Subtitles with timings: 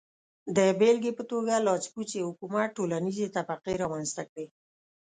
[0.55, 4.45] د بېلګې په توګه لاسپوڅي حکومت ټولنیزې طبقې رامنځته کړې.